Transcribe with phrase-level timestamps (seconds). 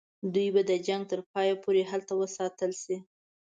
[0.33, 2.97] دوی به د جنګ تر پایه پوري هلته وساتل شي.